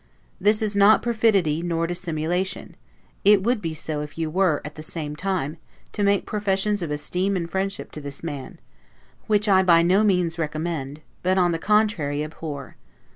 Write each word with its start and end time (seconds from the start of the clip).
This 0.39 0.63
is 0.63 0.75
not 0.75 1.03
perfidy 1.03 1.61
nor 1.61 1.85
dissimulation; 1.85 2.75
it 3.23 3.43
would 3.43 3.61
be 3.61 3.75
so 3.75 4.01
if 4.01 4.17
you 4.17 4.31
were, 4.31 4.59
at 4.65 4.73
the 4.73 4.81
same 4.81 5.15
time, 5.15 5.57
to 5.91 6.01
make 6.01 6.25
professions 6.25 6.81
of 6.81 6.89
esteem 6.89 7.35
and 7.35 7.47
friendship 7.47 7.91
to 7.91 8.01
this 8.01 8.23
man; 8.23 8.59
which 9.27 9.47
I 9.47 9.61
by 9.61 9.83
no 9.83 10.03
means 10.03 10.39
recommend, 10.39 11.01
but 11.21 11.37
on 11.37 11.51
the 11.51 11.59
contrary 11.59 12.23
abhor. 12.23 12.77